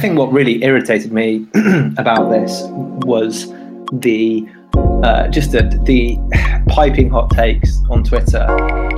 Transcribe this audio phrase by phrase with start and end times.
[0.00, 1.46] I think what really irritated me
[1.98, 2.62] about this
[3.04, 3.52] was
[3.92, 4.48] the
[5.04, 6.16] uh, just the, the
[6.68, 8.46] piping hot takes on Twitter,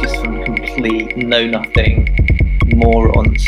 [0.00, 2.06] just from complete know nothing
[2.76, 3.44] morons.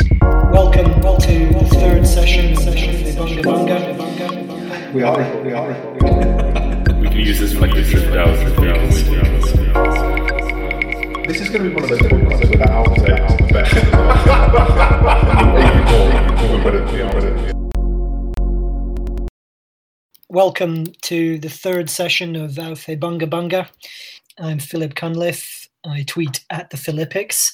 [0.51, 2.93] Welcome welcome to the third session session
[3.41, 4.93] Bunga Bunga.
[4.93, 6.99] We are, we are.
[6.99, 8.03] We can use this for like this is
[11.27, 13.35] This is going to be one of those podcasts without outtakes.
[20.29, 23.67] Welcome to the third session of Aufhebunga Bunga.
[24.37, 25.67] I'm Philip Cunliffe.
[25.83, 27.51] I tweet at the Philippics.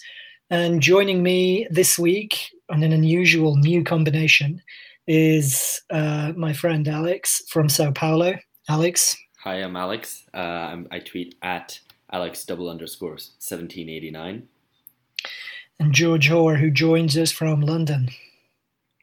[0.50, 4.62] And joining me this week on an unusual new combination
[5.08, 8.34] is uh, my friend Alex from Sao Paulo.
[8.68, 9.16] Alex.
[9.46, 10.26] Hi, I'm Alex.
[10.34, 11.80] Uh, I'm, I tweet at
[12.12, 14.48] Alex double underscores 1789.
[15.80, 18.10] And George Hoare, who joins us from London.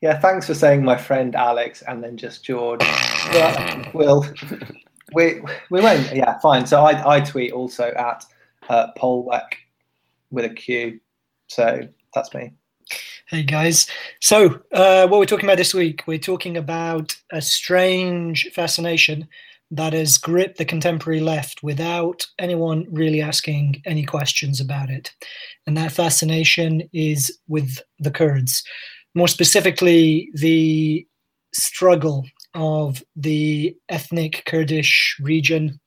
[0.01, 2.81] Yeah, thanks for saying my friend Alex and then just George.
[3.31, 4.25] But we'll,
[5.13, 6.15] we, we won't.
[6.15, 6.65] Yeah, fine.
[6.67, 8.25] So I, I tweet also at
[8.71, 9.55] uh, Polweck
[10.31, 10.99] with a Q.
[11.49, 11.81] So
[12.15, 12.53] that's me.
[13.27, 13.87] Hey guys.
[14.21, 19.29] So, uh, what we're talking about this week, we're talking about a strange fascination
[19.71, 25.13] that has gripped the contemporary left without anyone really asking any questions about it.
[25.67, 28.63] And that fascination is with the Kurds.
[29.15, 31.07] More specifically, the
[31.53, 35.79] struggle of the ethnic Kurdish region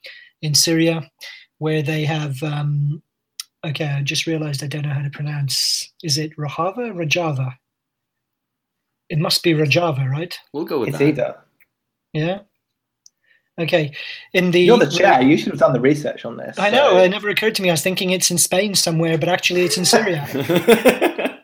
[0.41, 1.09] in Syria,
[1.57, 2.41] where they have.
[2.43, 3.01] Um,
[3.65, 5.91] okay, I just realized I don't know how to pronounce.
[6.03, 6.93] Is it Rojava?
[6.93, 7.53] Rojava?
[9.09, 10.37] It must be Rojava, right?
[10.53, 11.07] We'll go with It's that.
[11.07, 11.35] either.
[12.13, 12.39] Yeah.
[13.59, 13.91] Okay.
[14.33, 15.21] In the You're the chair.
[15.21, 16.57] You should have done the research on this.
[16.57, 16.97] I know.
[16.97, 17.69] It never occurred to me.
[17.69, 20.27] I was thinking it's in Spain somewhere, but actually it's in Syria.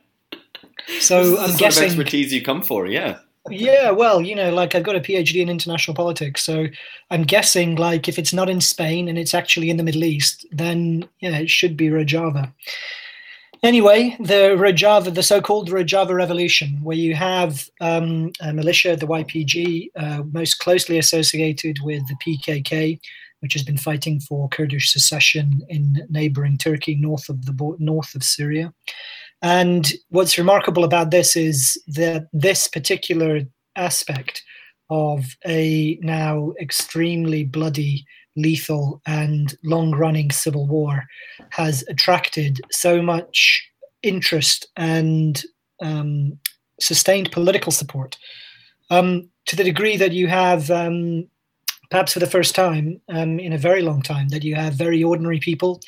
[1.00, 1.84] So This is I'm the sort guessing.
[1.84, 3.20] of expertise you come for, yeah.
[3.50, 6.68] Yeah, well, you know, like I've got a PhD in international politics, so
[7.12, 10.46] I'm guessing like if it's not in Spain and it's actually in the Middle East,
[10.52, 12.52] then yeah, it should be Rojava.
[13.68, 19.90] Anyway, the Rojava, the so-called Rojava Revolution, where you have um, a militia, the YPG,
[19.98, 22.98] uh, most closely associated with the PKK,
[23.42, 28.24] which has been fighting for Kurdish secession in neighboring Turkey, north of the north of
[28.24, 28.74] Syria.
[29.42, 33.42] And what's remarkable about this is that this particular
[33.76, 34.44] aspect
[34.90, 38.06] of a now extremely bloody,
[38.38, 41.04] lethal, and long running civil war
[41.50, 43.70] has attracted so much
[44.04, 45.44] interest and
[45.82, 46.40] um,
[46.80, 48.18] sustained political support
[48.90, 50.72] um, to the degree that you have.
[50.72, 51.28] Um,
[51.90, 55.02] Perhaps for the first time um, in a very long time, that you have very
[55.02, 55.80] ordinary people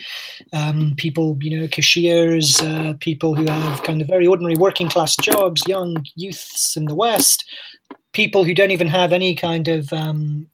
[0.54, 5.16] um, people, you know, cashiers, uh, people who have kind of very ordinary working class
[5.18, 7.44] jobs, young youths in the West,
[8.14, 10.48] people who don't even have any kind of um,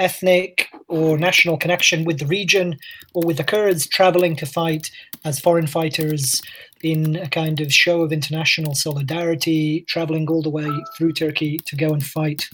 [0.00, 2.76] ethnic or national connection with the region
[3.14, 4.90] or with the Kurds traveling to fight
[5.24, 6.40] as foreign fighters
[6.82, 11.76] in a kind of show of international solidarity, traveling all the way through Turkey to
[11.76, 12.48] go and fight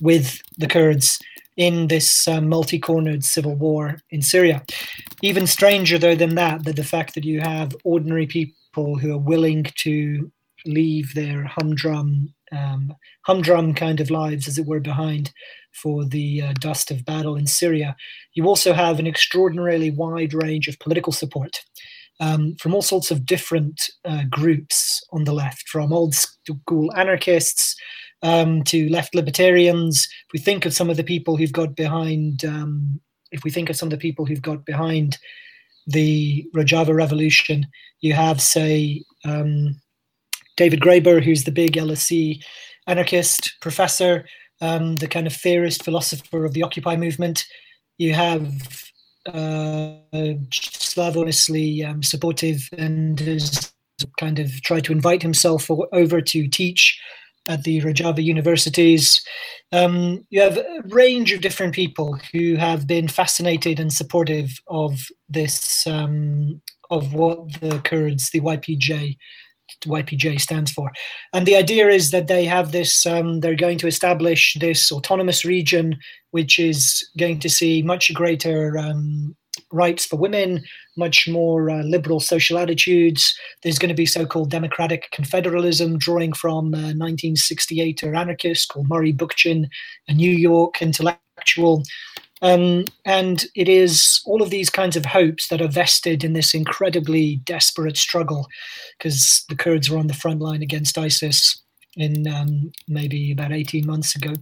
[0.00, 1.18] with the Kurds
[1.56, 4.62] in this uh, multi cornered civil war in Syria.
[5.22, 9.18] Even stranger though than that that the fact that you have ordinary people who are
[9.18, 10.30] willing to
[10.66, 15.32] leave their humdrum um, humdrum kind of lives as it were behind
[15.74, 17.96] for the uh, dust of battle in syria.
[18.34, 21.60] You also have an extraordinarily wide range of political support
[22.20, 27.76] um, from all sorts of different uh, groups on the left from old school anarchists
[28.22, 30.08] um, to left libertarians.
[30.28, 33.00] If we think of some of the people who've got behind um,
[33.34, 35.18] if we think of some of the people who've got behind
[35.88, 37.66] the Rojava revolution,
[38.00, 39.80] you have, say, um,
[40.56, 42.40] David Graeber, who's the big LSE
[42.86, 44.24] anarchist professor,
[44.64, 47.44] um, the kind of theorist, philosopher of the Occupy movement.
[47.98, 48.46] You have
[49.26, 53.72] uh, Slavonously um, supportive and has
[54.18, 56.98] kind of tried to invite himself over to teach
[57.46, 59.22] at the Rojava universities.
[59.70, 64.98] Um, you have a range of different people who have been fascinated and supportive of
[65.28, 69.16] this, um, of what the Kurds, the YPJ,
[69.84, 70.90] YPJ stands for.
[71.32, 75.44] And the idea is that they have this, um, they're going to establish this autonomous
[75.44, 75.98] region,
[76.30, 79.36] which is going to see much greater um,
[79.72, 80.64] rights for women,
[80.96, 83.36] much more uh, liberal social attitudes.
[83.62, 89.12] There's going to be so called democratic confederalism, drawing from a 1968 anarchist called Murray
[89.12, 89.68] Bookchin,
[90.08, 91.82] a New York intellectual.
[92.44, 96.52] Um, and it is all of these kinds of hopes that are vested in this
[96.52, 98.46] incredibly desperate struggle
[98.98, 101.62] because the Kurds are on the front line against ISIS
[101.96, 104.34] in um, maybe about 18 months ago.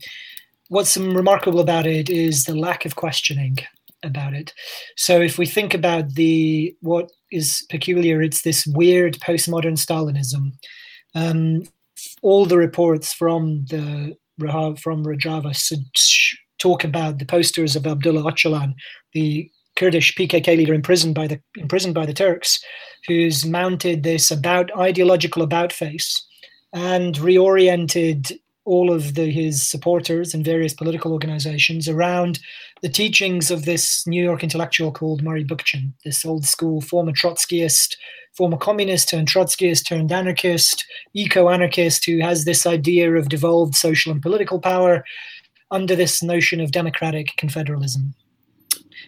[0.68, 3.58] What's remarkable about it is the lack of questioning
[4.02, 4.52] about it.
[4.96, 10.54] So if we think about the what is peculiar, it's this weird postmodern Stalinism.
[11.14, 11.62] Um,
[12.20, 15.54] all the reports from the from Rojava
[16.62, 18.74] talk about the posters of Abdullah Öcalan,
[19.12, 22.62] the Kurdish PKK leader imprisoned by the imprisoned by the Turks,
[23.08, 26.24] who's mounted this about ideological about face
[26.72, 32.38] and reoriented all of the, his supporters and various political organizations around
[32.80, 37.96] the teachings of this New York intellectual called Murray Bookchin, this old school former Trotskyist,
[38.36, 44.12] former communist turned Trotskyist turned anarchist, eco anarchist who has this idea of devolved social
[44.12, 45.04] and political power
[45.72, 48.14] under this notion of democratic confederalism.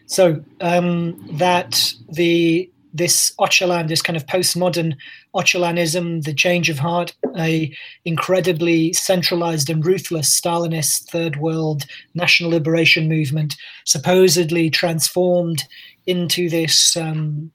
[0.07, 4.97] So um, that the this Öcalan, this kind of postmodern
[5.35, 7.75] Öcalanism, the change of heart, a
[8.05, 11.83] incredibly centralized and ruthless Stalinist third world
[12.15, 15.65] national liberation movement, supposedly transformed
[16.07, 17.51] into this um,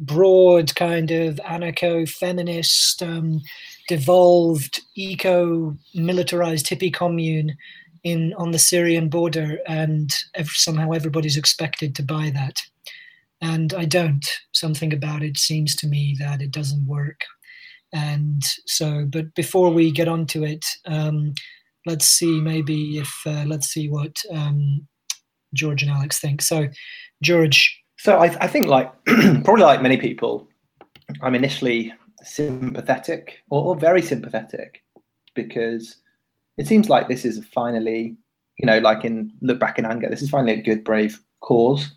[0.00, 3.40] broad kind of anarcho-feminist, um,
[3.88, 7.56] devolved eco-militarized hippie commune
[8.04, 10.14] in on the Syrian border, and
[10.44, 12.60] somehow everybody's expected to buy that
[13.40, 14.26] and I don't.
[14.52, 17.22] Something about it seems to me that it doesn't work.
[17.92, 21.34] And so, but before we get onto it, um,
[21.86, 24.86] let's see maybe if uh, let's see what um,
[25.54, 26.42] George and Alex think.
[26.42, 26.68] So,
[27.22, 27.80] George.
[27.98, 30.48] So I, I think, like probably like many people,
[31.22, 34.82] I'm initially sympathetic or, or very sympathetic
[35.34, 35.96] because
[36.56, 38.16] it seems like this is finally,
[38.58, 41.92] you know, like in look back in anger, this is finally a good, brave cause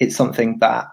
[0.00, 0.86] it's something that,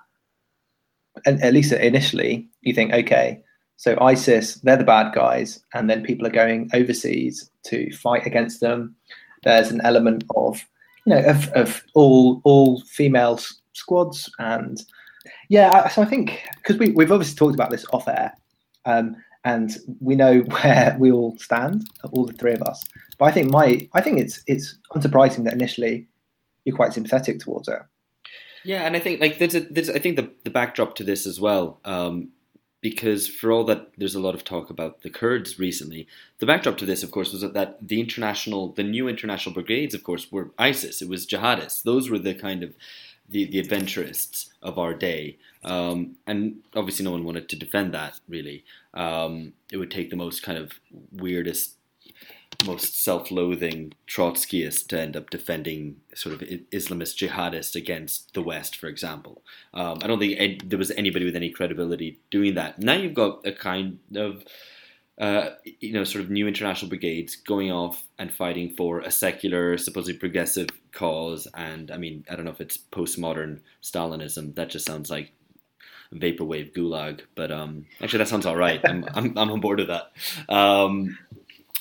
[1.26, 3.42] at least initially, you think, okay,
[3.78, 8.60] so ISIS, they're the bad guys, and then people are going overseas to fight against
[8.60, 8.96] them.
[9.44, 10.64] There's an element of,
[11.06, 13.40] you know, of, of all all female
[13.74, 14.82] squads, and
[15.50, 18.34] yeah, so I think because we we've obviously talked about this off air,
[18.88, 22.84] um, and we know where we all stand, all the three of us.
[23.20, 26.08] But I think my I think it's it's unsurprising that initially
[26.66, 27.80] you're quite sympathetic towards it.
[28.64, 31.28] Yeah, and I think like there's a, there's I think the the backdrop to this
[31.28, 31.80] as well.
[31.86, 32.30] Um,
[32.80, 36.08] because for all that there's a lot of talk about the Kurds recently,
[36.38, 40.04] the backdrop to this, of course, was that the international, the new international brigades, of
[40.04, 41.02] course, were ISIS.
[41.02, 41.82] It was jihadists.
[41.82, 42.76] Those were the kind of
[43.30, 45.38] the, the adventurists of our day.
[45.64, 48.64] Um, and obviously, no one wanted to defend that, really.
[48.94, 50.74] Um, it would take the most kind of
[51.12, 51.74] weirdest
[52.66, 58.88] most self-loathing Trotskyist to end up defending sort of Islamist jihadists against the West, for
[58.88, 59.44] example.
[59.74, 62.80] Um, I don't think there was anybody with any credibility doing that.
[62.80, 64.44] Now you've got a kind of
[65.20, 65.50] uh,
[65.80, 70.18] you know, sort of new international brigades going off and fighting for a secular, supposedly
[70.18, 71.48] progressive cause.
[71.56, 74.54] And I mean, I don't know if it's postmodern Stalinism.
[74.56, 75.32] That just sounds like
[76.14, 77.22] vaporwave gulag.
[77.36, 78.80] But um, actually, that sounds all right.
[78.86, 80.12] I'm, I'm, I'm on board with that.
[80.54, 81.18] Um,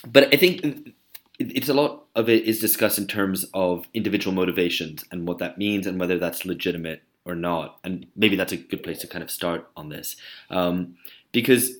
[0.07, 0.95] but I think
[1.39, 5.59] it's a lot of it is discussed in terms of individual motivations and what that
[5.59, 7.79] means and whether that's legitimate or not.
[7.85, 10.17] And maybe that's a good place to kind of start on this,
[10.49, 10.97] um,
[11.33, 11.73] because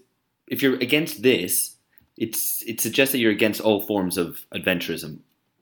[0.49, 1.77] if you're against this,
[2.17, 5.19] it's it suggests that you're against all forms of adventurism,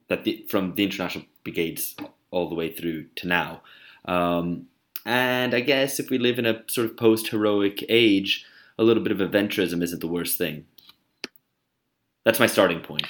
[0.09, 1.97] that the, from the international brigades
[2.31, 3.63] all the way through to now.
[4.05, 4.67] Um,
[5.07, 8.45] and I guess if we live in a sort of post heroic age,
[8.79, 10.65] a little bit of adventurism isn't the worst thing.
[12.25, 13.07] That's my starting point.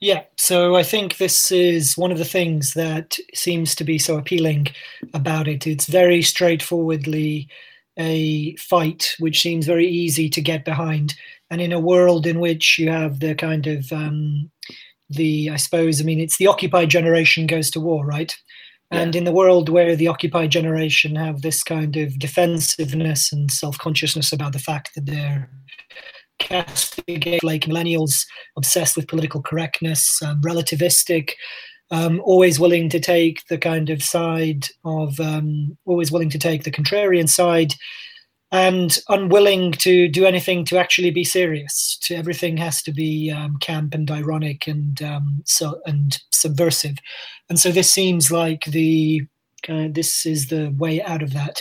[0.00, 4.16] Yeah, so I think this is one of the things that seems to be so
[4.16, 4.68] appealing
[5.12, 5.66] about it.
[5.66, 7.48] It's very straightforwardly
[8.00, 11.14] a fight which seems very easy to get behind.
[11.50, 14.50] And in a world in which you have the kind of um,
[15.10, 18.34] the, I suppose, I mean, it's the occupied generation goes to war, right?
[18.90, 19.00] Yeah.
[19.00, 23.78] And in the world where the occupied generation have this kind of defensiveness and self
[23.78, 25.50] consciousness about the fact that they're
[26.38, 28.24] castigate like millennials
[28.56, 31.32] obsessed with political correctness, um, relativistic,
[31.90, 36.64] um, always willing to take the kind of side of, um, always willing to take
[36.64, 37.74] the contrarian side,
[38.52, 41.98] and unwilling to do anything to actually be serious.
[42.02, 46.96] To everything has to be um, camp and ironic and um, so and subversive,
[47.48, 49.26] and so this seems like the
[49.68, 51.60] uh, this is the way out of that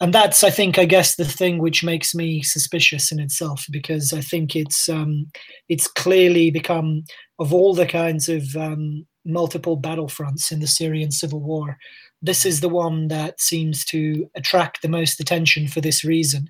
[0.00, 4.12] and that's i think i guess the thing which makes me suspicious in itself because
[4.12, 5.26] i think it's um,
[5.68, 7.04] it's clearly become
[7.38, 11.78] of all the kinds of um, multiple battlefronts in the syrian civil war.
[12.22, 16.48] This is the one that seems to attract the most attention for this reason.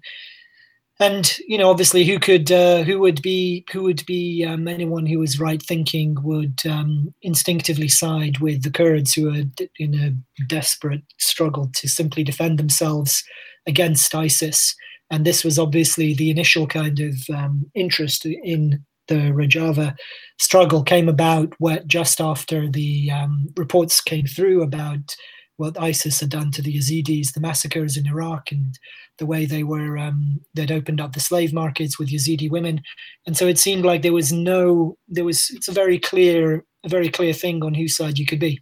[1.01, 5.07] And you know obviously who could uh, who would be who would be um, anyone
[5.07, 9.43] who was right thinking would um, instinctively side with the Kurds who are
[9.79, 13.25] in a desperate struggle to simply defend themselves
[13.67, 14.75] against ISIS.
[15.11, 19.95] And this was obviously the initial kind of um, interest in the Rojava
[20.39, 25.15] struggle came about what, just after the um, reports came through about
[25.57, 28.79] what ISIS had done to the Yazidis, the massacres in Iraq, and
[29.19, 32.83] the way they were um, they'd opened up the slave markets with Yazidi women,
[33.27, 36.89] and so it seemed like there was no there was it's a very clear a
[36.89, 38.61] very clear thing on whose side you could be.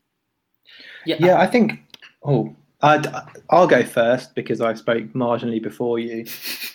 [1.07, 1.81] Yeah, yeah, I think.
[2.25, 3.07] Oh, I'd,
[3.51, 6.27] I'll go first because I spoke marginally before you,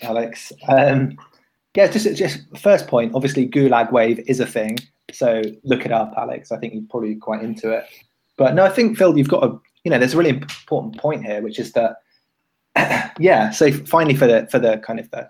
[0.01, 0.51] Alex.
[0.67, 1.17] Um,
[1.77, 3.13] yeah, just just first point.
[3.13, 4.79] Obviously, Gulag Wave is a thing,
[5.11, 6.51] so look it up, Alex.
[6.51, 7.85] I think you're probably quite into it.
[8.35, 11.23] But no, I think Phil, you've got a you know, there's a really important point
[11.23, 11.97] here, which is that
[13.19, 13.51] yeah.
[13.51, 15.29] So finally, for the for the kind of the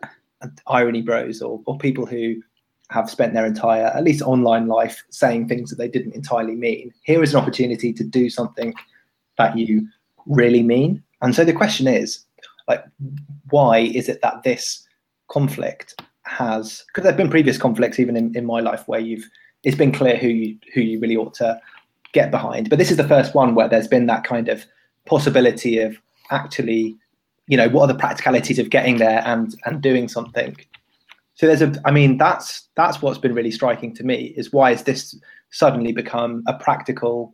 [0.68, 2.42] irony bros or or people who
[2.92, 6.94] have spent their entire at least online life saying things that they didn't entirely mean,
[7.04, 8.74] here is an opportunity to do something
[9.38, 9.86] that you
[10.27, 11.04] really mean.
[11.22, 12.24] And so the question is,
[12.70, 12.86] like,
[13.50, 14.88] why is it that this
[15.27, 16.84] conflict has?
[16.88, 19.27] Because there've been previous conflicts, even in, in my life, where you've
[19.63, 21.60] it's been clear who you who you really ought to
[22.13, 22.69] get behind.
[22.69, 24.65] But this is the first one where there's been that kind of
[25.05, 25.98] possibility of
[26.31, 26.98] actually,
[27.48, 30.55] you know, what are the practicalities of getting there and and doing something.
[31.36, 34.72] So there's a, I mean, that's that's what's been really striking to me is why
[34.72, 35.19] has this
[35.51, 37.31] suddenly become a practical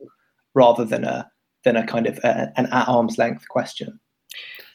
[0.54, 1.30] rather than a
[1.64, 4.00] than a kind of a, an at arm's length question.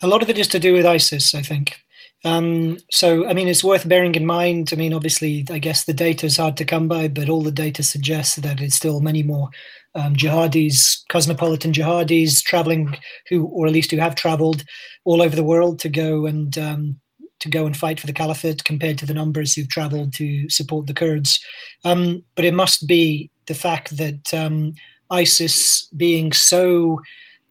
[0.02, 1.80] A lot of it is to do with ISIS, I think.
[2.24, 4.70] Um, so, I mean, it's worth bearing in mind.
[4.72, 7.52] I mean, obviously, I guess the data is hard to come by, but all the
[7.52, 9.48] data suggests that it's still many more
[9.94, 12.96] um, jihadis, cosmopolitan jihadis, traveling
[13.28, 14.64] who, or at least who have traveled
[15.04, 17.00] all over the world to go and um,
[17.40, 20.86] to go and fight for the caliphate, compared to the numbers who've traveled to support
[20.86, 21.38] the Kurds.
[21.84, 24.74] Um, but it must be the fact that um,
[25.10, 27.00] ISIS being so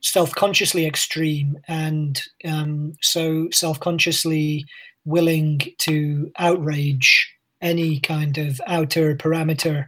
[0.01, 4.65] self-consciously extreme and um, so self-consciously
[5.05, 9.87] willing to outrage any kind of outer parameter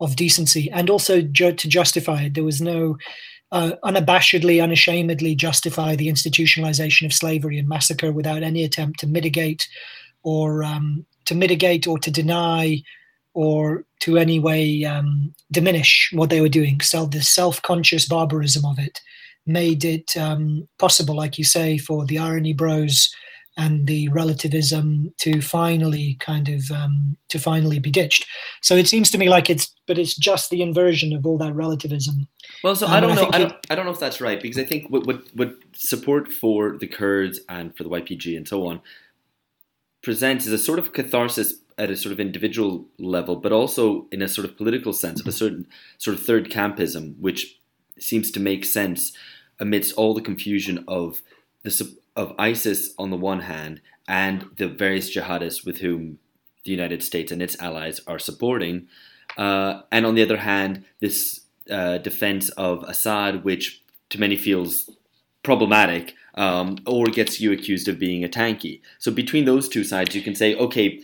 [0.00, 2.96] of decency and also ju- to justify it there was no
[3.52, 9.68] uh, unabashedly unashamedly justify the institutionalization of slavery and massacre without any attempt to mitigate
[10.22, 12.82] or um, to mitigate or to deny
[13.34, 16.80] or to any way um, diminish what they were doing.
[16.80, 19.00] So the self-conscious barbarism of it
[19.46, 23.10] made it um, possible, like you say, for the irony bros
[23.56, 28.26] and the relativism to finally kind of um, to finally be ditched.
[28.62, 31.54] So it seems to me like it's, but it's just the inversion of all that
[31.54, 32.28] relativism.
[32.62, 33.28] Well, so I don't know.
[33.32, 35.54] I, I don't, I don't know if that's right because I think what, what what
[35.74, 38.80] support for the Kurds and for the YPG and so on
[40.02, 44.22] presents is a sort of catharsis at a sort of individual level, but also in
[44.22, 45.66] a sort of political sense of a certain
[45.98, 47.59] sort of third campism, which
[48.02, 49.12] seems to make sense
[49.58, 51.22] amidst all the confusion of
[51.62, 56.18] the of ISIS on the one hand and the various jihadists with whom
[56.64, 58.88] the United States and its allies are supporting,
[59.36, 64.90] uh, and on the other hand, this uh, defense of Assad, which to many feels
[65.42, 68.80] problematic um, or gets you accused of being a tankie.
[68.98, 71.00] So between those two sides, you can say, okay,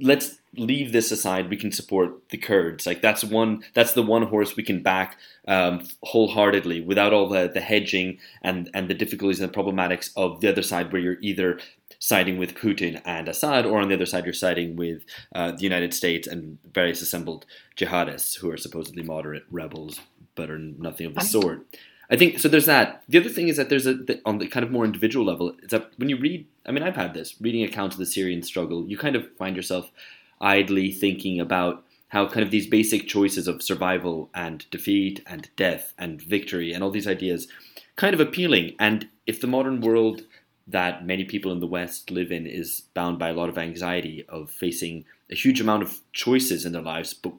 [0.00, 1.50] let's leave this aside.
[1.50, 2.86] We can support the Kurds.
[2.86, 3.62] Like that's one.
[3.74, 8.70] That's the one horse we can back um, wholeheartedly without all the, the hedging and
[8.74, 11.58] and the difficulties and the problematics of the other side, where you're either
[11.98, 15.02] siding with Putin and Assad, or on the other side you're siding with
[15.34, 17.46] uh, the United States and various assembled
[17.76, 20.00] jihadists who are supposedly moderate rebels,
[20.34, 21.66] but are nothing of the sort.
[22.08, 22.48] I think so.
[22.48, 23.02] There's that.
[23.08, 25.54] The other thing is that there's a on the kind of more individual level.
[25.62, 28.42] It's that when you read, I mean, I've had this reading accounts of the Syrian
[28.42, 28.86] struggle.
[28.86, 29.90] You kind of find yourself
[30.40, 35.92] idly thinking about how kind of these basic choices of survival and defeat and death
[35.98, 37.48] and victory and all these ideas
[37.96, 38.76] kind of appealing.
[38.78, 40.22] And if the modern world
[40.68, 44.24] that many people in the West live in is bound by a lot of anxiety
[44.28, 47.32] of facing a huge amount of choices in their lives, but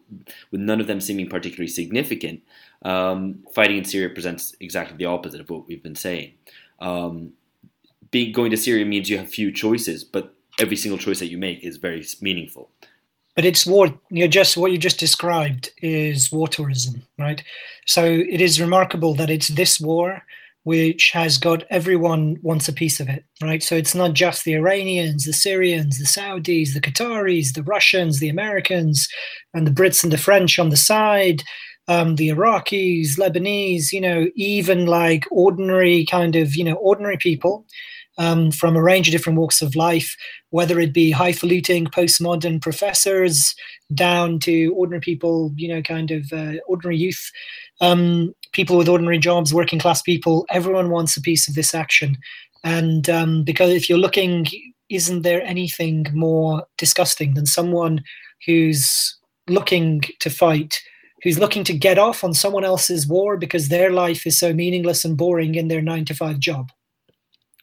[0.51, 2.41] with none of them seeming particularly significant,
[2.83, 6.33] um, fighting in Syria presents exactly the opposite of what we've been saying.
[6.79, 7.33] Um,
[8.11, 11.37] being, going to Syria means you have few choices, but every single choice that you
[11.37, 12.69] make is very meaningful.
[13.35, 13.93] But it's war.
[14.09, 17.43] You just what you just described is war tourism, right?
[17.85, 20.23] So it is remarkable that it's this war
[20.63, 23.63] which has got everyone wants a piece of it, right?
[23.63, 28.27] So it's not just the Iranians, the Syrians, the Saudis, the Qataris, the Russians, the
[28.27, 29.07] Americans,
[29.53, 31.41] and the Brits and the French on the side
[31.87, 37.65] um, the Iraqis, Lebanese, you know, even like ordinary kind of, you know, ordinary people
[38.17, 40.15] um, from a range of different walks of life,
[40.49, 43.55] whether it be highfalutin postmodern professors
[43.93, 47.31] down to ordinary people, you know, kind of uh, ordinary youth,
[47.81, 50.45] um, people with ordinary jobs, working class people.
[50.49, 52.17] Everyone wants a piece of this action.
[52.63, 54.47] And um, because if you're looking,
[54.89, 58.03] isn't there anything more disgusting than someone
[58.45, 60.81] who's looking to fight?
[61.23, 65.03] who's looking to get off on someone else's war because their life is so meaningless
[65.03, 66.71] and boring in their nine to five job.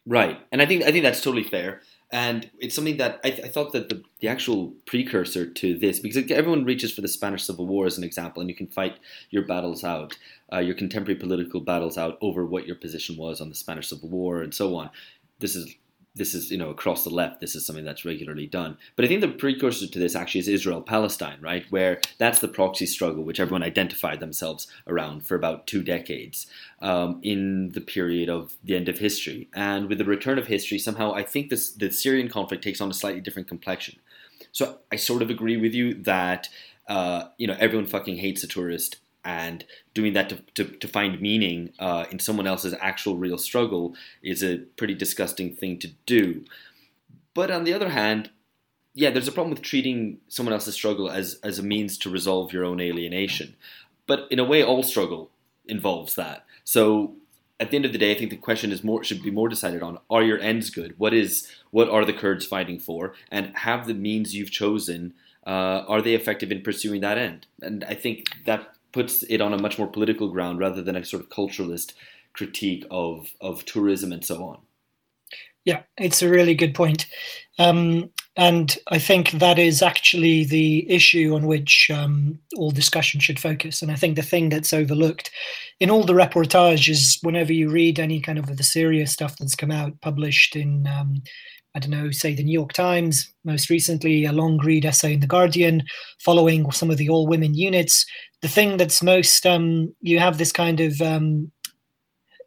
[0.07, 1.81] Right, and I think I think that's totally fair,
[2.13, 5.99] and it's something that I, th- I thought that the, the actual precursor to this,
[5.99, 8.99] because everyone reaches for the Spanish Civil War as an example, and you can fight
[9.31, 10.19] your battles out,
[10.53, 14.11] uh, your contemporary political battles out over what your position was on the Spanish Civil
[14.11, 14.91] War and so on.
[15.39, 15.75] This is
[16.15, 18.77] this is you know across the left this is something that's regularly done.
[18.97, 21.65] But i think the precursor to this actually is israel palestine right?
[21.71, 26.47] Where that's the proxy struggle which everyone identified themselves around for about two decades
[26.81, 29.49] um, in the period of the end of history.
[29.55, 32.91] And with the return of history somehow i think this the syrian conflict takes on
[32.91, 33.97] a slightly different complexion.
[34.53, 36.49] So i sort of agree with you that
[36.87, 39.65] uh, you know everyone fucking hates a tourist and
[39.95, 44.43] doing that to, to, to find meaning uh, in someone else's actual real struggle is
[44.43, 46.45] a pretty disgusting thing to do.
[47.33, 48.31] But on the other hand,
[48.95, 52.53] yeah, there's a problem with treating someone else's struggle as, as a means to resolve
[52.53, 53.57] your own alienation.
[54.07, 55.31] But in a way, all struggle
[55.67, 56.45] involves that.
[56.63, 57.15] So
[57.59, 59.49] at the end of the day, I think the question is more should be more
[59.49, 60.95] decided on: Are your ends good?
[60.99, 63.15] What is what are the Kurds fighting for?
[63.31, 65.15] And have the means you've chosen
[65.47, 67.47] uh, are they effective in pursuing that end?
[67.61, 71.05] And I think that puts it on a much more political ground rather than a
[71.05, 71.93] sort of culturalist
[72.33, 74.59] critique of of tourism and so on.
[75.65, 77.07] Yeah, it's a really good point.
[77.59, 83.41] Um, and I think that is actually the issue on which um, all discussion should
[83.41, 83.81] focus.
[83.81, 85.31] And I think the thing that's overlooked
[85.81, 89.71] in all the reportages, whenever you read any kind of the serious stuff that's come
[89.71, 91.23] out, published in, um,
[91.75, 95.21] I don't know, say the New York Times, most recently, a long read essay in
[95.21, 95.83] The Guardian,
[96.21, 98.07] following some of the all women units,
[98.43, 101.51] the thing that's most um, you have this kind of um,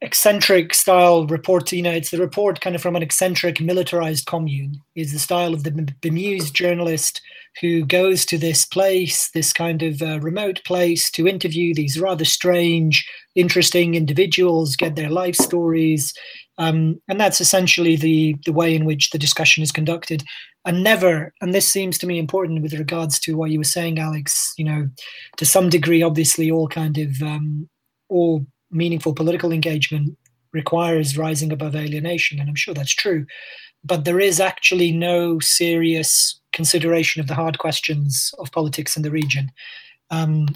[0.01, 1.71] eccentric style report.
[1.71, 4.81] You know, it's the report kind of from an eccentric militarized commune.
[4.95, 7.21] Is the style of the bemused journalist
[7.61, 12.25] who goes to this place, this kind of uh, remote place, to interview these rather
[12.25, 16.13] strange, interesting individuals, get their life stories,
[16.57, 20.23] um, and that's essentially the the way in which the discussion is conducted
[20.65, 23.99] and never and this seems to me important with regards to what you were saying
[23.99, 24.89] alex you know
[25.37, 27.69] to some degree obviously all kind of um,
[28.09, 30.17] all meaningful political engagement
[30.53, 33.25] requires rising above alienation and i'm sure that's true
[33.83, 39.11] but there is actually no serious consideration of the hard questions of politics in the
[39.11, 39.51] region
[40.09, 40.47] um,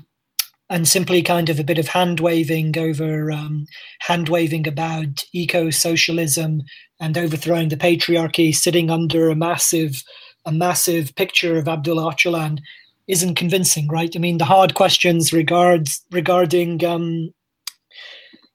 [0.69, 3.65] and simply kind of a bit of hand waving over um,
[3.99, 6.61] hand waving about eco socialism
[7.01, 10.03] and overthrowing the patriarchy, sitting under a massive
[10.45, 12.59] a massive picture of Abdullah Öcalan
[13.07, 14.11] isn't convincing, right?
[14.15, 17.31] I mean, the hard questions regards regarding um,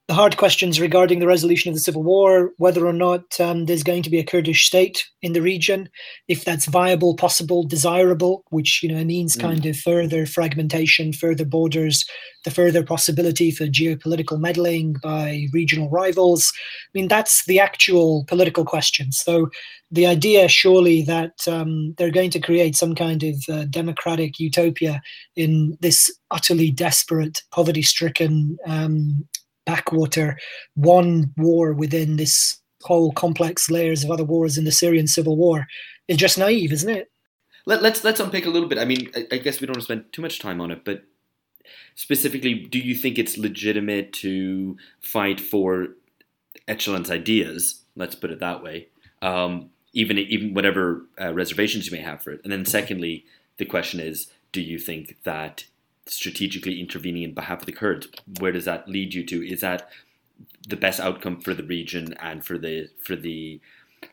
[0.07, 3.83] the hard questions regarding the resolution of the civil war, whether or not um, there's
[3.83, 5.89] going to be a Kurdish state in the region,
[6.29, 9.41] if that's viable, possible, desirable, which you know means mm.
[9.41, 12.05] kind of further fragmentation, further borders,
[12.45, 16.53] the further possibility for geopolitical meddling by regional rivals.
[16.55, 19.11] I mean, that's the actual political question.
[19.11, 19.49] So
[19.91, 25.01] the idea, surely, that um, they're going to create some kind of uh, democratic utopia
[25.35, 29.27] in this utterly desperate, poverty-stricken um,
[29.67, 30.39] backwater
[30.73, 35.67] one war within this whole complex layers of other wars in the Syrian civil war
[36.07, 37.11] is just naive, isn't it?
[37.65, 38.79] Let, us let's, let's unpick a little bit.
[38.79, 40.85] I mean, I, I guess we don't want to spend too much time on it,
[40.85, 41.03] but
[41.95, 45.89] specifically, do you think it's legitimate to fight for
[46.67, 47.83] Öcalan's ideas?
[47.95, 48.87] Let's put it that way.
[49.21, 52.41] Um, even even whatever uh, reservations you may have for it.
[52.43, 53.25] And then secondly,
[53.57, 55.65] the question is, do you think that
[56.09, 58.07] strategically intervening in behalf of the Kurds.
[58.39, 59.47] Where does that lead you to?
[59.47, 59.89] Is that
[60.67, 63.59] the best outcome for the region and for the for the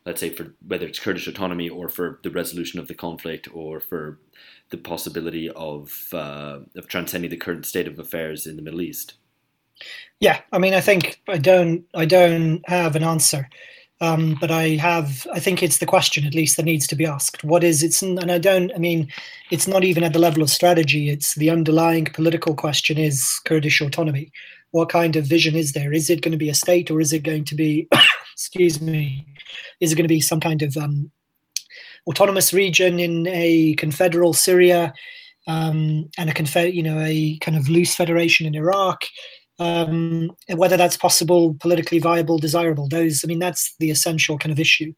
[0.07, 3.80] let's say for whether it's Kurdish autonomy or for the resolution of the conflict or
[3.80, 4.18] for
[4.70, 9.14] the possibility of uh, of transcending the current state of affairs in the Middle East?
[10.20, 13.48] Yeah, I mean, I think I don't I don't have an answer.
[14.00, 17.07] Um, but I have, I think it's the question at least that needs to be
[17.07, 17.44] asked.
[17.44, 19.09] What is it's, and I don't, I mean,
[19.50, 21.11] it's not even at the level of strategy.
[21.11, 24.33] It's the underlying political question: is Kurdish autonomy?
[24.72, 25.92] What kind of vision is there?
[25.92, 27.88] Is it going to be a state, or is it going to be,
[28.33, 29.26] excuse me,
[29.80, 31.11] is it going to be some kind of um,
[32.09, 34.92] autonomous region in a confederal Syria
[35.46, 39.04] um, and a confe- you know, a kind of loose federation in Iraq?
[39.59, 42.88] Um, and whether that's possible, politically viable, desirable.
[42.88, 44.93] Those, I mean, that's the essential kind of issue,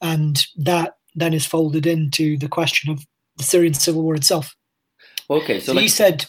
[0.00, 4.56] and that then is folded into the question of the Syrian civil war itself.
[5.30, 6.26] Okay, so, So like, you said,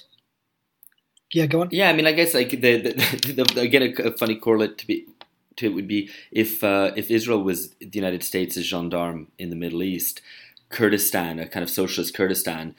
[1.34, 1.70] yeah, go on.
[1.72, 4.88] Yeah, I mean, I guess like the, the, the again a, a funny correlate to
[4.88, 5.08] be
[5.58, 9.56] to it would be if uh, if Israel was the United States' gendarme in the
[9.56, 10.22] Middle East,
[10.70, 12.76] Kurdistan, a kind of socialist Kurdistan,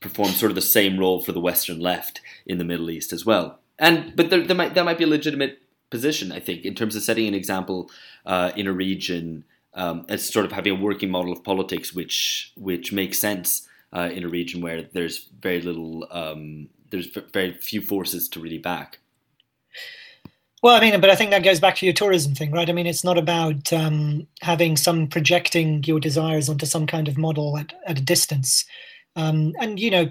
[0.00, 3.24] performed sort of the same role for the Western left in the Middle East as
[3.24, 3.59] well.
[3.80, 5.58] And but there, there might that might be a legitimate
[5.90, 7.90] position, I think, in terms of setting an example
[8.24, 12.52] uh, in a region um, as sort of having a working model of politics, which
[12.56, 17.80] which makes sense uh, in a region where there's very little, um, there's very few
[17.80, 19.00] forces to really back.
[20.62, 22.68] Well, I mean, but I think that goes back to your tourism thing, right?
[22.68, 27.16] I mean, it's not about um, having some projecting your desires onto some kind of
[27.16, 28.66] model at, at a distance.
[29.16, 30.10] Um, and, you know,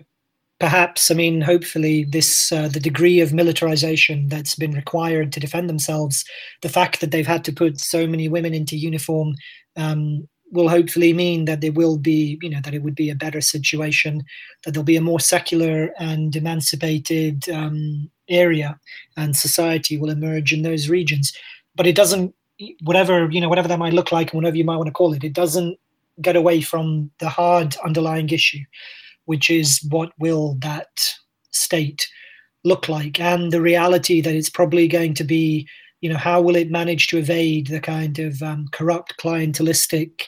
[0.59, 5.69] perhaps, I mean, hopefully, this uh, the degree of militarization that's been required to defend
[5.69, 6.25] themselves,
[6.61, 9.35] the fact that they've had to put so many women into uniform
[9.77, 13.15] um, will hopefully mean that there will be, you know, that it would be a
[13.15, 14.23] better situation,
[14.63, 18.79] that there'll be a more secular and emancipated um, area
[19.17, 21.33] and society will emerge in those regions.
[21.75, 22.33] But it doesn't,
[22.83, 25.13] whatever you know, whatever that might look like, and whatever you might want to call
[25.13, 25.79] it, it doesn't
[26.21, 28.59] get away from the hard underlying issue,
[29.29, 30.89] which is what will that
[31.51, 32.07] state
[32.63, 35.67] look like, and the reality that it's probably going to be,
[36.01, 40.23] you know, how will it manage to evade the kind of um, corrupt, clientelistic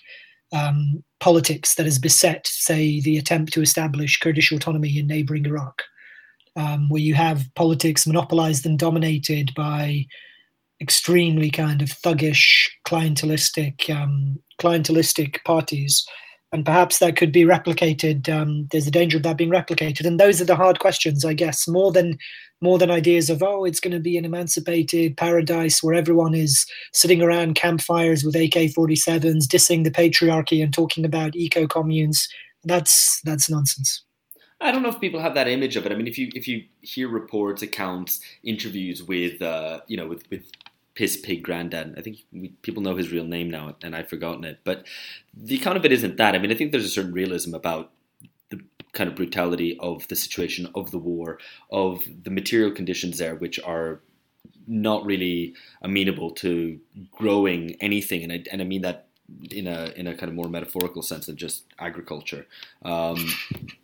[0.53, 5.81] um, politics that has beset, say, the attempt to establish Kurdish autonomy in neighboring Iraq?
[6.55, 10.05] Um, where you have politics monopolized and dominated by
[10.79, 16.05] extremely kind of thuggish, clientelistic, um, clientelistic parties,
[16.51, 18.27] and perhaps that could be replicated.
[18.29, 21.33] Um, there's a danger of that being replicated, and those are the hard questions, I
[21.33, 22.17] guess, more than
[22.63, 26.65] more than ideas of oh, it's going to be an emancipated paradise where everyone is
[26.93, 32.27] sitting around campfires with AK-47s, dissing the patriarchy and talking about eco communes.
[32.63, 34.03] That's that's nonsense.
[34.59, 35.91] I don't know if people have that image of it.
[35.91, 40.29] I mean, if you if you hear reports, accounts, interviews with uh, you know with
[40.29, 40.43] with
[40.95, 44.43] piss pig granddad, I think we, people know his real name now, and I've forgotten
[44.43, 44.59] it.
[44.63, 44.85] But
[45.33, 46.35] the account of it isn't that.
[46.35, 47.91] I mean, I think there's a certain realism about
[48.49, 48.59] the
[48.93, 51.39] kind of brutality of the situation of the war,
[51.71, 54.01] of the material conditions there, which are
[54.67, 56.79] not really amenable to
[57.11, 59.07] growing anything, and I, and I mean that
[59.49, 62.47] in a in a kind of more metaphorical sense than just agriculture.
[62.83, 63.29] Um,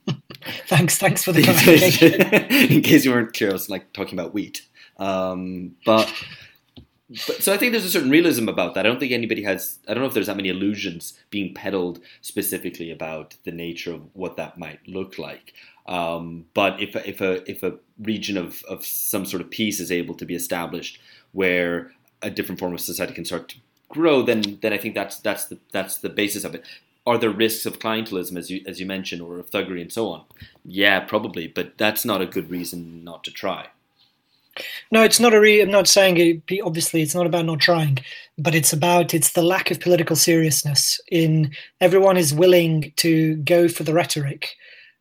[0.67, 2.22] thanks, thanks for the clarification.
[2.72, 4.63] in case you weren't clear, I was like talking about wheat.
[4.98, 6.12] Um, but,
[7.10, 8.86] but so I think there's a certain realism about that.
[8.86, 9.80] I don't think anybody has.
[9.88, 14.02] I don't know if there's that many illusions being peddled specifically about the nature of
[14.13, 15.54] what that might look like.
[15.88, 19.91] Um, but if if a if a region of of some sort of peace is
[19.91, 21.00] able to be established
[21.32, 21.91] where
[22.22, 25.46] a different form of society can start to grow, then then I think that's that's
[25.46, 26.65] the that's the basis of it.
[27.06, 30.10] Are there risks of clientelism, as you as you mentioned, or of thuggery and so
[30.10, 30.26] on?
[30.65, 33.67] Yeah, probably, but that's not a good reason not to try.
[34.91, 35.39] No, it's not a.
[35.39, 36.62] Re- I'm not saying it.
[36.63, 38.00] Obviously, it's not about not trying,
[38.38, 41.00] but it's about it's the lack of political seriousness.
[41.12, 44.50] In everyone is willing to go for the rhetoric,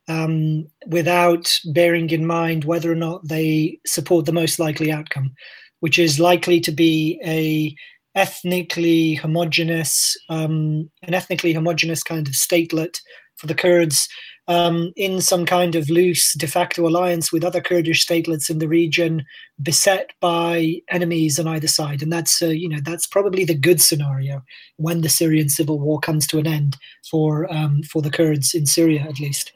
[0.09, 5.33] um, without bearing in mind whether or not they support the most likely outcome,
[5.81, 7.75] which is likely to be a
[8.19, 12.99] ethnically homogenous, um, an ethnically homogenous kind of statelet
[13.37, 14.09] for the Kurds
[14.49, 18.69] um, in some kind of loose de facto alliance with other Kurdish statelets in the
[18.69, 19.25] region,
[19.61, 23.81] beset by enemies on either side, and that's uh, you know that's probably the good
[23.81, 24.43] scenario
[24.77, 26.77] when the Syrian civil war comes to an end
[27.11, 29.53] for um, for the Kurds in Syria at least.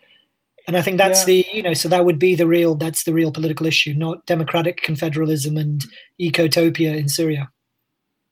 [0.66, 1.26] And I think that's yeah.
[1.26, 4.26] the you know so that would be the real that's the real political issue, not
[4.26, 5.84] democratic confederalism and
[6.20, 7.50] ecotopia in Syria.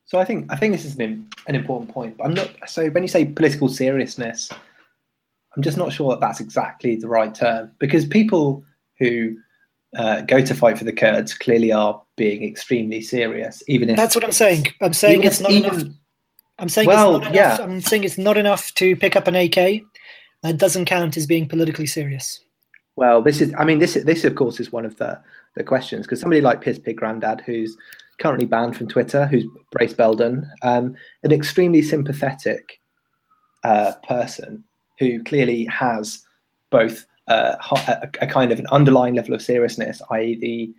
[0.06, 2.16] So I think I think this is an, an important point.
[2.16, 2.50] But I'm not.
[2.66, 4.50] So when you say political seriousness,
[5.58, 8.62] I'm just not sure that that's exactly the right term because people
[9.00, 9.36] who
[9.96, 13.60] uh, go to fight for the Kurds clearly are being extremely serious.
[13.66, 14.68] Even if that's what I'm saying.
[14.80, 15.94] I'm saying it's not even, enough.
[16.60, 17.56] I'm saying well, it's not yeah.
[17.56, 17.60] enough.
[17.60, 19.82] I'm saying it's not enough to pick up an AK.
[20.44, 22.38] That doesn't count as being politically serious.
[22.94, 23.52] Well, this is.
[23.58, 25.20] I mean, this this of course is one of the
[25.56, 27.76] the questions because somebody like Piss Pig Grandad, who's
[28.20, 30.94] currently banned from Twitter, who's Brace Belden, um,
[31.24, 32.78] an extremely sympathetic
[33.64, 34.62] uh, person
[34.98, 36.24] who clearly has
[36.70, 37.56] both uh,
[37.88, 40.74] a, a, kind of an underlying level of seriousness, i.e., the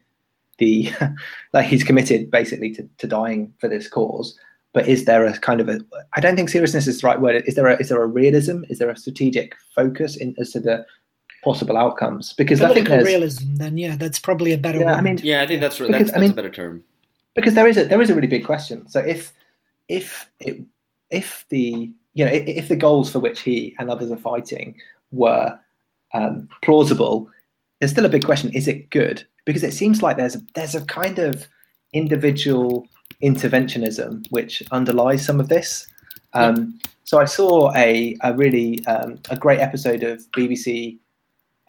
[0.58, 0.91] the
[1.53, 4.38] like he's committed basically to, to dying for this cause.
[4.73, 5.79] But is there a kind of a?
[6.13, 7.43] I don't think seriousness is the right word.
[7.47, 8.63] Is there a is there a realism?
[8.69, 10.86] Is there a strategic focus in as to the
[11.43, 15.01] possible outcomes because I think there's realism, then yeah, that's probably a better yeah, I
[15.01, 15.79] mean Yeah, I think that's.
[15.79, 16.84] Because, That's, I mean- a better term.
[17.36, 18.88] because there is a there is a really big question.
[18.89, 19.34] So if
[19.88, 20.62] if it,
[21.10, 24.76] if the you know if, the goals for which he and others are fighting
[25.12, 25.58] were
[26.13, 27.30] um, plausible,
[27.80, 29.26] there's still a big question: Is it good?
[29.45, 31.48] Because it seems like there's a, there's a kind of
[31.93, 32.88] individual
[33.24, 35.88] interventionism which underlies some of this.
[36.34, 40.98] Um, so I saw a a really um, a great episode of BBC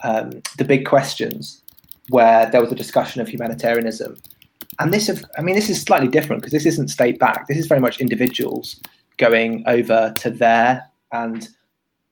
[0.03, 1.61] um, The Big Questions
[2.09, 4.17] where there was a discussion of humanitarianism
[4.79, 7.67] and this i mean this is slightly different because this isn't state backed this is
[7.67, 8.81] very much individuals
[9.17, 11.47] going over to there and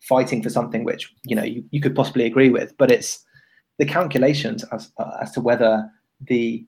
[0.01, 3.25] fighting for something which you know you, you could possibly agree with but it's
[3.77, 5.89] the calculations as uh, as to whether
[6.21, 6.65] the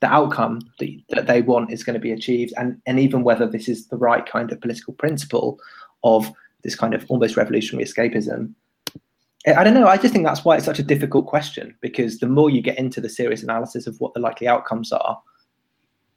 [0.00, 3.46] the outcome that, that they want is going to be achieved and and even whether
[3.46, 5.58] this is the right kind of political principle
[6.04, 6.30] of
[6.64, 8.54] this kind of almost revolutionary escapism
[9.46, 9.86] I I don't know.
[9.86, 12.78] I just think that's why it's such a difficult question because the more you get
[12.78, 15.20] into the serious analysis of what the likely outcomes are,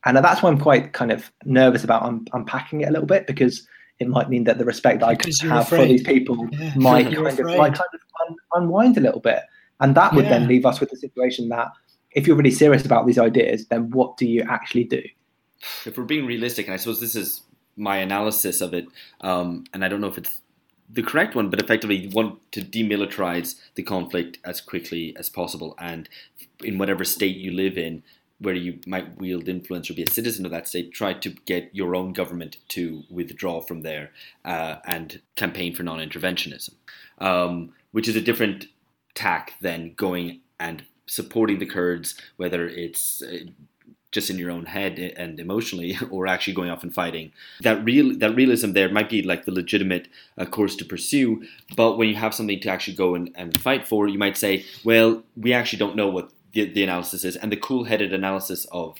[0.05, 3.27] and that's why I'm quite kind of nervous about un- unpacking it a little bit
[3.27, 3.67] because
[3.99, 6.73] it might mean that the respect that I Because you're have for these people Yeah,
[6.75, 9.43] might kind of might kind of un- unwind a little bit,
[9.79, 11.67] and that would then leave us with the situation that
[12.13, 15.01] if you're really serious about these ideas, then what do you actually do?
[15.85, 17.41] if we're being realistic, and I suppose this is
[17.77, 18.85] my analysis of it,
[19.21, 20.41] um, and I don't know if it's
[20.89, 25.75] the correct one, but effectively you want to demilitarize the conflict as quickly as possible,
[25.79, 26.09] and
[26.63, 28.03] in whatever state you live in,
[28.41, 31.69] where you might wield influence or be a citizen of that state, try to get
[31.73, 34.11] your own government to withdraw from there
[34.43, 36.71] uh, and campaign for non-interventionism,
[37.19, 38.65] um, which is a different
[39.13, 43.39] tack than going and supporting the Kurds, whether it's uh,
[44.11, 47.31] just in your own head and emotionally, or actually going off and fighting.
[47.61, 51.45] That real that realism there might be like the legitimate uh, course to pursue.
[51.75, 54.65] But when you have something to actually go and, and fight for, you might say,
[54.83, 58.97] well, we actually don't know what the, the analysis is, and the cool-headed analysis of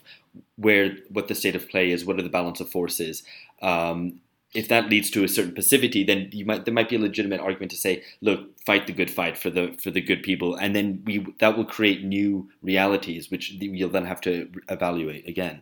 [0.56, 3.24] where what the state of play is, what are the balance of forces.
[3.62, 4.22] Um,
[4.54, 7.40] if that leads to a certain passivity, then you might there might be a legitimate
[7.40, 10.76] argument to say, look, fight the good fight for the for the good people, and
[10.76, 15.62] then we that will create new realities, which you'll then have to evaluate again.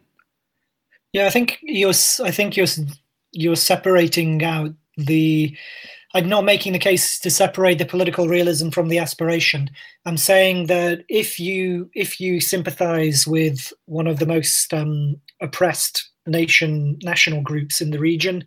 [1.13, 1.93] Yeah, I think you're.
[2.23, 2.67] I think you're.
[3.32, 5.56] You're separating out the.
[6.15, 9.69] I'm not making the case to separate the political realism from the aspiration.
[10.06, 16.10] I'm saying that if you if you sympathise with one of the most um, oppressed
[16.26, 18.43] nation national groups in the region,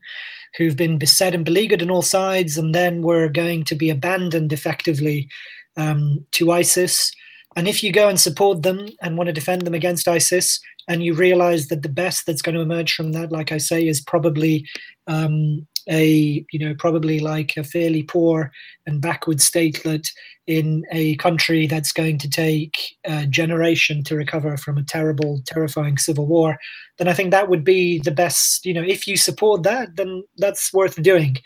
[0.57, 4.53] who've been beset and beleaguered on all sides, and then were going to be abandoned
[4.53, 5.29] effectively
[5.77, 7.13] um, to ISIS.
[7.55, 11.05] And if you go and support them and want to defend them against ISIS, and
[11.05, 14.01] you realize that the best that's going to emerge from that, like I say, is
[14.01, 14.67] probably
[15.07, 18.53] um, a you know probably like a fairly poor
[18.87, 20.09] and backward statelet
[20.47, 25.97] in a country that's going to take a generation to recover from a terrible, terrifying
[25.97, 26.59] civil war,
[26.99, 28.65] then I think that would be the best.
[28.67, 31.37] You know, if you support that, then that's worth doing.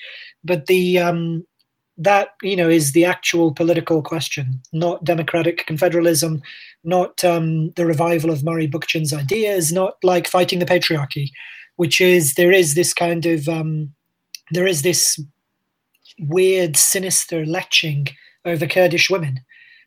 [0.42, 1.44] But the um,
[1.98, 6.40] that you know is the actual political question, not democratic confederalism,
[6.84, 11.30] not um, the revival of Murray Bookchin's ideas, not like fighting the patriarchy,
[11.76, 13.92] which is there is this kind of um,
[14.50, 15.20] there is this
[16.18, 18.10] weird, sinister leching
[18.44, 19.40] over Kurdish women.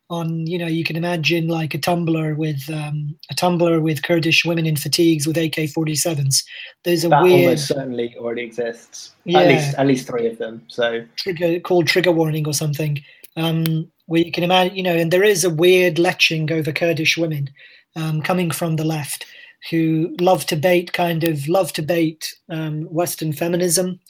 [0.08, 4.44] On you know, you can imagine like a Tumblr with um, a Tumblr with Kurdish
[4.44, 6.42] women in fatigues with AK-47s.
[6.82, 9.12] There's a That weird almost certainly already exists.
[9.24, 9.40] Yeah.
[9.40, 10.64] At least at least three of them.
[10.66, 13.00] So trigger called trigger warning or something
[13.36, 17.16] um, where you can imagine you know and there is a weird leching over kurdish
[17.16, 17.50] women
[17.96, 19.26] um, coming from the left
[19.70, 24.00] who love to bait kind of love to bait um, western feminism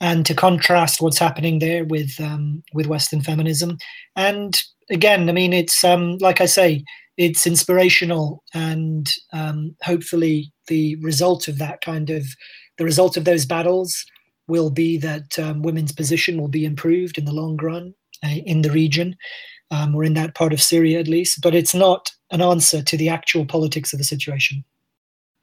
[0.00, 3.76] and to contrast what's happening there with um, with western feminism
[4.16, 6.82] and again i mean it's um, like i say
[7.16, 12.24] it's inspirational and um, hopefully the result of that kind of
[12.78, 14.04] the result of those battles
[14.46, 18.62] will be that um, women's position will be improved in the long run uh, in
[18.62, 19.14] the region
[19.70, 21.40] um, or in that part of Syria at least.
[21.42, 24.64] But it's not an answer to the actual politics of the situation.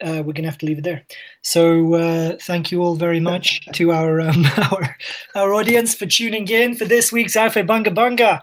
[0.03, 1.03] Uh, we're going to have to leave it there.
[1.41, 4.97] So uh, thank you all very much to our um, our
[5.35, 8.41] our audience for tuning in for this week's Aufhebunga Bunga.